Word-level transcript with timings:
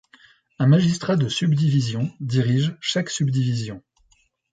Un 0.57 0.65
magistrat 0.65 1.15
de 1.15 1.29
subdivision 1.29 2.11
dirige 2.21 2.75
chaque 2.81 3.11
subdivision. 3.11 3.83